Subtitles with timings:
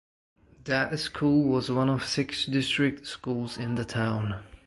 [0.63, 4.41] That school was one of six district schools in the town.